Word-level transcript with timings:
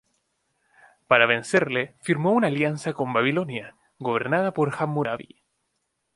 Para 1.05 1.27
vencerle 1.27 1.93
firmó 2.01 2.31
una 2.31 2.47
alianza 2.47 2.93
con 2.93 3.13
Babilonia, 3.13 3.75
gobernada 3.99 4.51
por 4.51 4.73
Hammurabi. 4.79 5.43